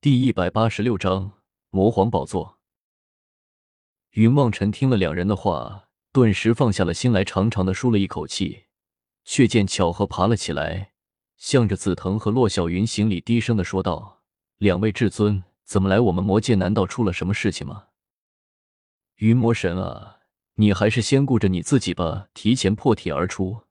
[0.00, 1.32] 第一百八十六章
[1.70, 2.60] 魔皇宝座。
[4.10, 8.66] 云望尘听了两人的话，顿时放下了心来，长长的舒了一口气。
[9.24, 10.92] 却见巧合爬了起来，
[11.36, 14.22] 向着紫藤和洛小云行礼，低声的说道
[14.58, 16.54] ：“两位至尊，怎么来我们魔界？
[16.54, 17.86] 难道出了什么事情吗？”
[19.18, 20.18] 云魔神啊，
[20.54, 23.62] 你还是先顾着你自己吧，提前破体而出，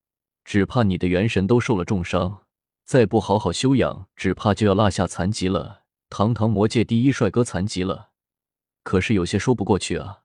[0.43, 2.43] 只怕你的元神都受了重伤，
[2.83, 5.85] 再不好好休养，只怕就要落下残疾了。
[6.09, 8.11] 堂堂魔界第一帅哥残疾了，
[8.83, 10.23] 可是有些说不过去啊。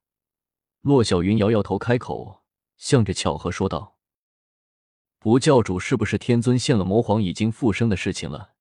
[0.81, 2.43] 洛小云摇摇头，开口，
[2.77, 3.97] 向着巧合说道
[5.19, 8.55] ：“不，教主是不是天尊现了魔皇已经复生的事情了？”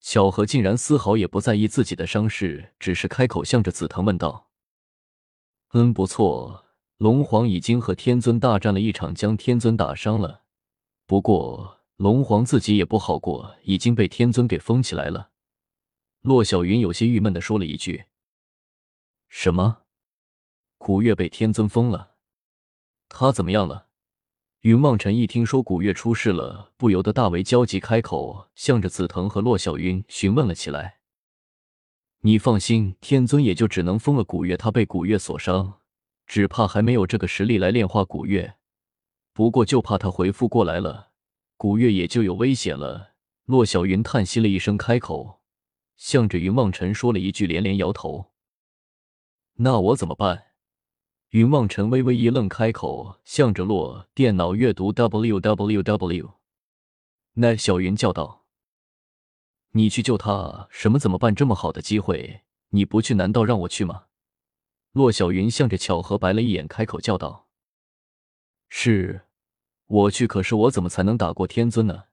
[0.00, 4.50] 巧合竟然丝毫也不在意自己的伤势，只是开口向着紫藤问道
[5.74, 10.42] ：“嗯，不错，龙皇已经和天尊大战了一场，将天尊打伤了。
[11.06, 15.30] 不过龙皇自己也不好过，已经被天尊给封起来了。”
[16.26, 18.06] 洛小云有些郁闷的说了一句
[19.30, 19.82] ：“什么？
[20.76, 22.16] 古月被天尊封了？
[23.08, 23.86] 他怎么样了？”
[24.62, 30.98] 云望尘一听说古月出事了，不由得大为焦急，开口向着紫藤和洛小云询问了起来
[32.22, 35.78] ：“你放心，天尊也就只能封了古月，他被古月所伤，
[36.26, 38.56] 只怕还没有这个实力来炼化古月。
[39.32, 41.12] 不过就怕他回复过来了，
[41.56, 43.12] 古月也就有危险了。”
[43.46, 45.35] 洛小云叹息了一声，开口。
[45.96, 48.32] 向着云望尘说了一句，连连摇头。
[49.54, 50.44] 那我怎么办？
[51.30, 56.34] 云望尘微微一愣，开口向着洛电脑阅读 www。
[57.34, 58.44] 那小云叫道
[59.72, 60.68] ：“你去救他？
[60.70, 61.34] 什么怎么办？
[61.34, 64.04] 这么好的机会，你不去，难道让我去吗？”
[64.92, 67.48] 洛小云向着巧合白了一眼，开口叫道
[68.70, 69.26] ：“是，
[69.86, 70.26] 我去。
[70.26, 72.04] 可是我怎么才能打过天尊呢？”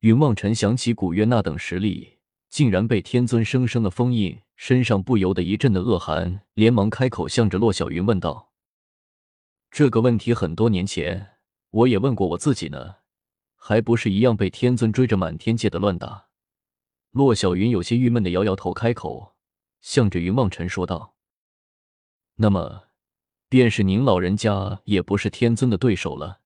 [0.00, 2.17] 云望尘想起古月那等实力。
[2.48, 8.52] 竟然被天尊生生的封印，身上不由得一阵的恶寒，连忙开口向着洛小云问道
[9.70, 11.36] ：“这个问题很多年前
[11.70, 12.96] 我也问过我自己呢，
[13.54, 16.28] 还不是一样被天尊追着满天界的乱打？”
[17.12, 19.34] 洛小云有些郁闷的摇摇头，开口
[19.80, 21.14] 向着云望尘说道
[22.36, 22.88] ：“那么，
[23.48, 26.40] 便是您老人家也不是天尊的对手了。”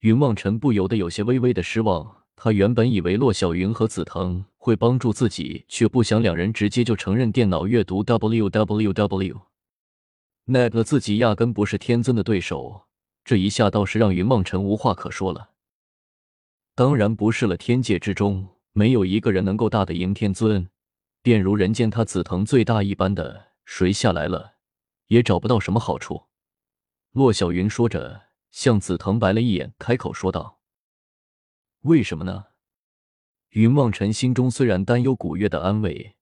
[0.00, 2.21] 云望尘不由得有些微微的失望。
[2.44, 9.42] 他原本以为洛小云和紫藤会帮助自己，却不想两人直接就承认电脑阅读 www，
[10.46, 12.88] 那个自己压根不是天尊的对手。
[13.24, 15.50] 这一下倒是让云梦辰无话可说了。
[16.74, 20.68] 当然不是了，天界之中没有一个人能够大得赢天尊，
[21.22, 24.54] 便如人间他紫藤最大一般的，谁下来了
[25.06, 26.24] 也找不到什么好处。
[27.12, 30.58] 洛小云说着，向紫藤白了一眼，开口说道。
[31.82, 32.44] 为什么呢？
[33.50, 36.14] 云望尘心中虽然担忧古月的安危，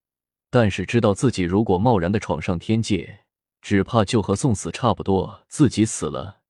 [0.51, 3.21] 但是知道自己如果贸然的闯上天界，
[3.61, 5.43] 只怕就和送死差不多。
[5.49, 6.41] 自己死了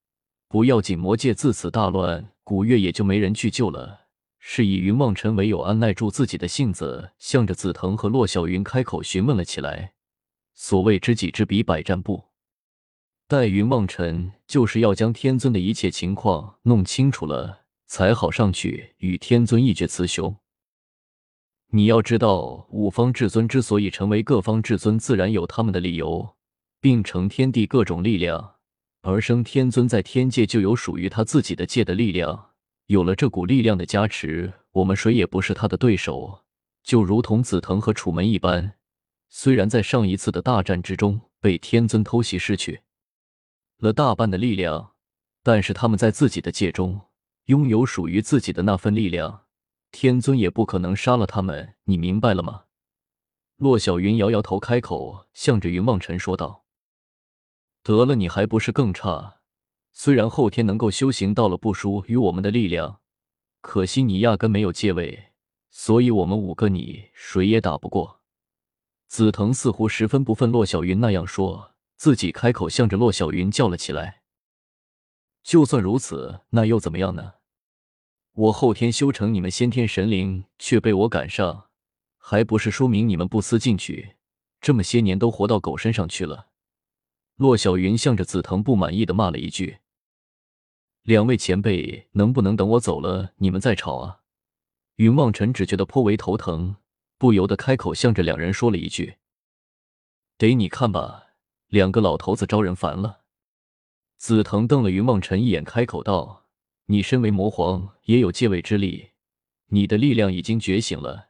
[0.48, 4.06] 不要紧，魔界自此大乱，古月也就没人去救了。
[4.38, 9.92] 是以云望尘唯有按耐住自己的性子，向着紫藤和洛小云开口询问了起来。
[10.54, 12.25] 所谓知己知彼，百战不
[13.27, 17.59] 待云望尘就是要将天尊的一切情况弄清楚了。
[17.90, 20.36] 才好上去与天尊一决雌雄。
[21.72, 26.36] 你要知道，五方至尊之所以成为各方至尊，自然有他们的理由，
[26.80, 28.54] 并承天地各种力量
[29.02, 29.42] 而生。
[29.42, 32.50] 天尊在天界就有属于他自己的界的力量，
[32.86, 36.44] 有了这股力量的加持，我们谁也不是他的对手。
[36.84, 38.74] 就如同紫藤和楚门一般，
[39.28, 42.82] 虽然在上一次的大战之中被天尊偷袭失去
[43.78, 44.92] 了大半的力量，
[45.42, 47.00] 但是他们在自己的界中。
[47.50, 49.46] 拥有属于自己的那份力量，
[49.90, 52.66] 天尊也不可能杀了他们，你明白了吗？
[53.56, 56.64] 洛小云摇摇头，开口向着云望尘说道
[57.82, 59.40] ：“得了，你还不是更差？
[59.90, 63.00] 虽然后天能够修行到了不输于我们的力量，
[63.60, 65.32] 可惜你压根没有借位，
[65.72, 68.20] 所以我们五个你谁也打不过。”
[69.08, 74.22] 紫藤似乎十分不忿洛小云那样说，自己开口向着洛小云叫了起来
[75.42, 77.32] ：“就算如此，那又怎么样呢？”
[78.32, 81.68] 我后天修成你们先天神灵，却被我赶上，
[82.16, 84.16] 还不是说明你们不思进取？
[84.60, 86.48] 这么些年都活到狗身上去了。
[87.36, 89.78] 洛小云向着紫藤不满意的骂了一句
[91.03, 94.21] ：“两位前辈，能不能等我走了，你们再吵啊？”
[94.97, 96.77] 云望尘只觉得颇为头疼，
[97.18, 99.16] 不由得开口向着两人说了一句
[100.36, 101.28] ：“得你看吧，
[101.68, 103.22] 两个老头子招人烦了。”
[104.18, 106.40] 紫藤瞪了云望尘一眼，开口道。
[106.91, 109.10] 你身为魔皇，也有借位之力，
[109.66, 111.28] 你的力量已经觉醒了。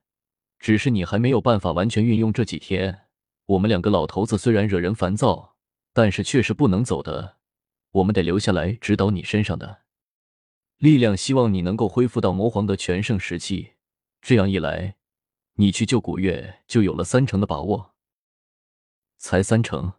[0.59, 2.33] 只是你还没有办法完全运用。
[2.33, 3.09] 这几天，
[3.45, 5.57] 我们两个老头子虽然惹人烦躁，
[5.93, 7.37] 但是却是不能走的。
[7.91, 9.83] 我们得留下来指导你身上的
[10.79, 13.73] 力量，希望你能够恢复到魔皇的全盛时期。
[14.23, 14.97] 这样一来，
[15.57, 17.95] 你去救古月就有了三成的把握。
[19.19, 19.93] 才三成？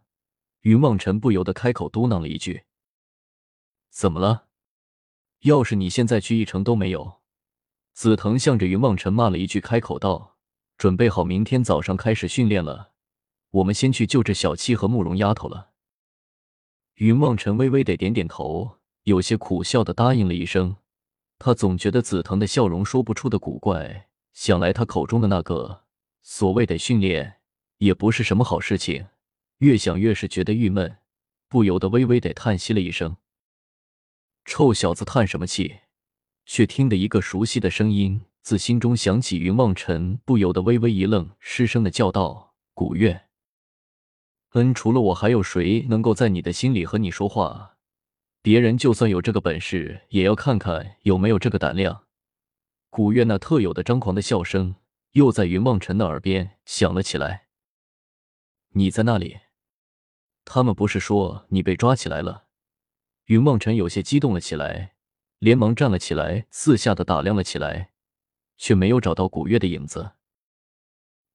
[0.62, 2.64] 云望尘不由得开口嘟囔了一句
[3.90, 4.48] ：“怎么了？
[5.42, 7.20] 要是你现在去一成都没有？”
[7.94, 10.36] 紫藤向着云望尘骂了一句，开口道
[10.78, 12.92] ：“准备好明天早上开始训练了，
[13.50, 15.70] 我们先去救治小七和慕容丫头了。”
[16.96, 20.76] 云望尘微微的点点头，有些苦笑的答应了一声。
[21.38, 25.82] 他总觉得紫藤的笑容说不出的古怪，想来他口中的那个
[26.22, 27.40] 所谓的训练
[27.78, 29.06] 也不是什么好事情。
[29.58, 30.98] 越想越是觉得郁闷，
[31.48, 33.16] 不由得微微的叹息了一声
[34.44, 35.80] ：“臭小子，叹什么气？”
[36.44, 43.26] 却听得一个熟悉的声音自心中响起，云望尘不由得微微一愣，失声的叫道：“古月，
[44.54, 47.76] 嗯，除了我，还有谁能够在你的心里和你说话？
[48.42, 52.06] 别人就算有这个本事，也要看看有没有这个胆量。”
[52.90, 54.74] 古月那特有的张狂的笑声
[55.12, 57.46] 又在云望尘的耳边响了起来
[58.74, 59.38] ：“你在那里？
[60.44, 62.46] 他们不是说你被抓起来了？”
[63.26, 64.94] 云梦辰有些激动了起来。
[65.38, 67.90] 连忙站了起来，四下的打量了起来，
[68.56, 70.12] 却没有找到古月的影子。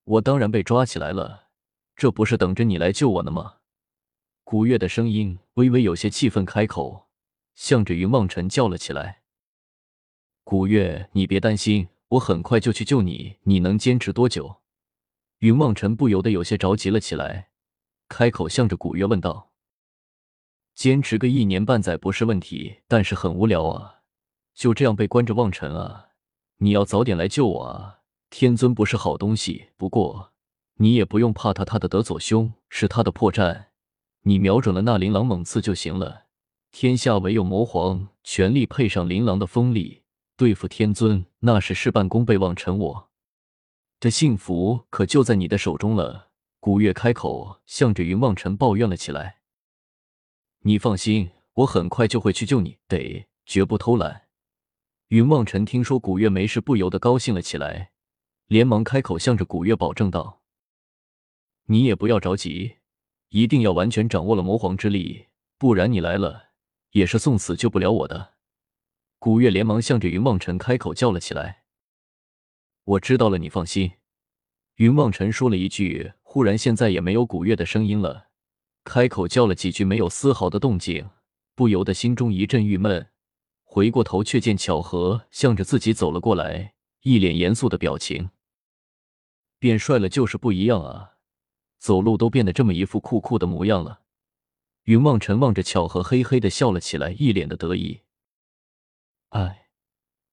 [0.05, 1.49] 我当然被抓起来了，
[1.93, 3.55] 这不是等着你来救我呢吗？
[4.45, 7.09] 古月的声音微微有些气愤，开口，
[7.53, 9.23] 向着云梦辰叫了起来
[10.45, 13.39] ：“古月，你别担心，我很快就去救你。
[13.43, 14.61] 你能坚持多久？”
[15.39, 17.49] 云望尘不由得有些着急了起来，
[18.07, 19.51] 开口向着古月问道
[20.77, 24.01] ：“坚持个一年半载不是问题，但是很无聊啊。”
[24.53, 26.09] 就这样被关着望尘啊！
[26.57, 28.01] 你要早点来救我啊！
[28.29, 30.33] 天尊不是好东西，不过
[30.75, 33.65] 你也不用怕他，他的德左兄是他的破绽，
[34.21, 36.25] 你瞄准了那琳琅猛刺就行了。
[36.71, 40.03] 天下唯有魔皇全力配上琳琅的锋利，
[40.35, 42.37] 对付天尊那是事半功倍。
[42.37, 43.09] 望尘，我
[43.99, 46.27] 的幸福可就在你的手中了。
[46.59, 49.36] 古月开口，向着云望尘抱怨了起来
[50.67, 54.23] ：“你放心，我很快就会去救你，得绝不偷懒。”
[55.07, 57.93] 云望尘听说古月没事，不由得高兴了起来，
[58.47, 60.41] 连忙开口向着古月保证道
[61.71, 62.79] ：“你也不要着急，
[63.29, 65.27] 一定要完全掌握了魔皇之力，
[65.57, 66.49] 不然你来了
[66.91, 68.33] 也是送死，救不了我的。”
[69.19, 71.63] 古月连忙向着云望尘开口叫了起来
[72.83, 73.93] ：“我知道了，你放心。”
[74.75, 78.26] 云望尘说了一句，忽然现在也没有古月的声音了，
[78.87, 81.09] 开口叫了几句，没有丝毫的动静，
[81.55, 83.09] 不由得心中一阵郁闷。
[83.65, 88.29] 回过头，却见巧合向着自己走了过来，一脸严肃的表情。
[89.59, 91.17] 变帅了就是不一样啊，
[91.77, 93.99] 走路都变得这么一副酷酷的模样了。
[94.83, 98.03] 云望尘望着巧合，嘿嘿的笑了起来，一脸的得意。
[99.29, 99.67] 哎，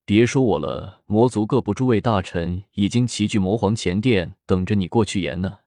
[0.05, 5.59] 别说我了，魔族各部诸位大臣已经齐聚魔皇前殿，等着你过去言呢。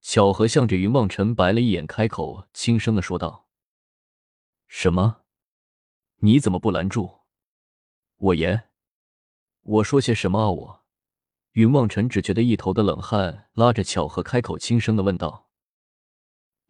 [0.00, 3.46] 巧合向着云望尘白了一眼，开口轻声的说道
[4.66, 5.18] ：“什么？”
[6.22, 7.20] 你怎么不拦住
[8.16, 8.64] 我言？
[9.62, 10.50] 我说些什么啊？
[10.50, 10.84] 我
[11.52, 15.48] 云望尘只觉得一头的冷汗，拉着巧合开口轻声的问道：“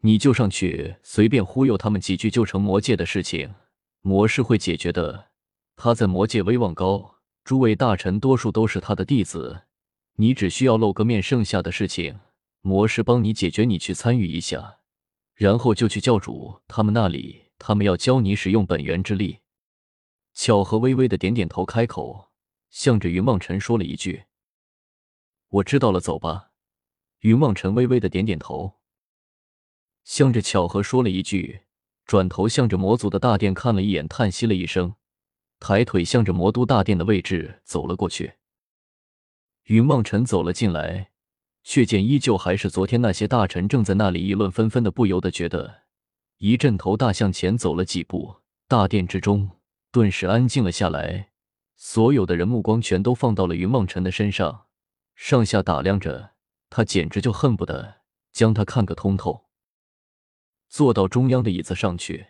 [0.01, 3.55] 你就上去随便忽悠他们几句，就成魔界的事情，
[4.01, 5.31] 魔是会解决的。
[5.75, 9.63] 他在魔界威望高，诸位大臣多数都是他的弟子，
[10.15, 12.19] 你只需要露个面，剩下的事情
[12.61, 14.79] 魔师帮你解决，你去参与一下，
[15.35, 19.41] 然后就去教主他们那里。”他们要教你使用本源之力。
[20.33, 22.31] 巧合微微的点点头，开口
[22.71, 24.23] 向着云望尘说了一句
[25.47, 26.53] ：“我知道了，走吧。”
[27.21, 28.79] 云望尘微微的点点头，
[30.03, 31.61] 向着巧合说了一句，
[32.07, 34.95] 转头向着魔族的大殿看了一眼，叹息了一声，
[35.59, 38.33] 抬腿向着魔都大殿的位置走了过去。
[39.65, 41.10] 云望尘走了进来，
[41.63, 45.81] 却见依旧还是昨天那些大臣正在那里议论纷纷的，不由得觉得。
[46.37, 48.37] 一阵头大向前走了几步，
[48.67, 49.51] 大殿之中
[49.91, 51.29] 顿时安静了下来。
[51.75, 54.65] 所有的人目光全都放到了云梦辰的身上，
[55.15, 56.31] 上下打量着
[56.69, 58.01] 他，简直就恨不得
[58.31, 59.45] 将他看个通透。
[60.69, 62.27] 坐到中央的椅子上去，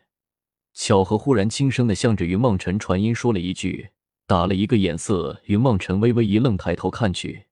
[0.73, 3.89] 巧合忽然轻声的向着云梦辰传音说了一句，
[4.25, 5.41] 打了一个眼色。
[5.45, 7.45] 云梦辰微微一愣，抬头看去，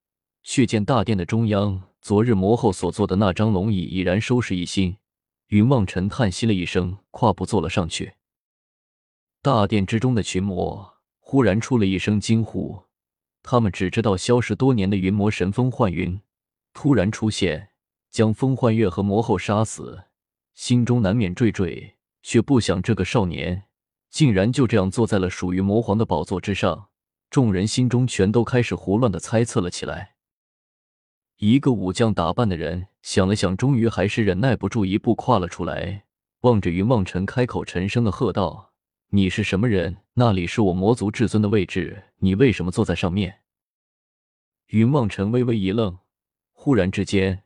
[0.43, 4.97] 却见大殿的中央，昨日魔后所坐的那张龙椅已然收拾一新。
[5.47, 8.13] 云望尘叹息了一声，跨步坐了上去。
[9.41, 12.83] 大殿之中的群魔忽然出了一声惊呼，
[13.41, 16.21] 他们只知道消失多年的云魔神风幻云
[16.73, 17.69] 突然出现，
[18.11, 20.03] 将风幻月和魔后杀死，
[20.53, 23.63] 心中难免惴惴，却不想这个少年
[24.11, 26.89] 竟然就这样坐在了属于魔皇的宝座之上。
[27.31, 30.15] 众人心中全都开始胡乱的猜测了起来。
[31.39, 36.03] 一个武将打扮的人想了想，终于还是忍耐不住，一步跨了出来，
[36.41, 38.73] 望着云望尘，开口沉声的喝道
[39.11, 39.99] ：“你是什么人？
[40.15, 43.39] 那里是我魔族至尊的位置，你为什么坐在上面？”
[44.67, 45.99] 云望尘微微一愣，
[46.51, 47.43] 忽然之间，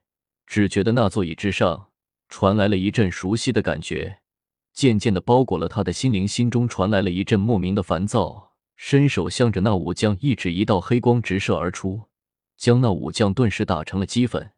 [0.47, 1.89] 只觉得那座椅之上
[2.27, 4.21] 传来了一阵熟悉的感觉，
[4.73, 8.53] 渐渐的包裹了他的心灵，心中传来了一阵莫名的烦躁。
[8.75, 12.01] 伸手向着那武将一指，一道黑光直射而出，
[12.57, 14.51] 将那武将顿时打成了齑粉。